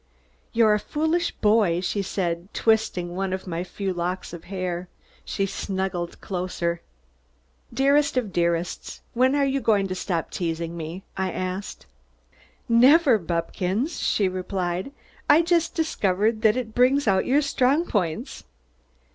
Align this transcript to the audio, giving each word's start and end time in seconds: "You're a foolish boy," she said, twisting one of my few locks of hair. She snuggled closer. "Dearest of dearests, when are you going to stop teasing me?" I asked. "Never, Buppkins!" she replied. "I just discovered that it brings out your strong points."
"You're 0.51 0.73
a 0.73 0.79
foolish 0.79 1.31
boy," 1.31 1.79
she 1.81 2.01
said, 2.01 2.51
twisting 2.55 3.15
one 3.15 3.33
of 3.33 3.45
my 3.45 3.63
few 3.63 3.93
locks 3.93 4.33
of 4.33 4.45
hair. 4.45 4.87
She 5.23 5.45
snuggled 5.45 6.19
closer. 6.21 6.81
"Dearest 7.71 8.17
of 8.17 8.33
dearests, 8.33 9.01
when 9.13 9.35
are 9.35 9.45
you 9.45 9.61
going 9.61 9.87
to 9.89 9.93
stop 9.93 10.31
teasing 10.31 10.75
me?" 10.75 11.03
I 11.15 11.31
asked. 11.31 11.85
"Never, 12.67 13.19
Buppkins!" 13.19 13.99
she 13.99 14.27
replied. 14.27 14.91
"I 15.29 15.43
just 15.43 15.75
discovered 15.75 16.41
that 16.41 16.57
it 16.57 16.73
brings 16.73 17.07
out 17.07 17.27
your 17.27 17.43
strong 17.43 17.85
points." 17.85 18.43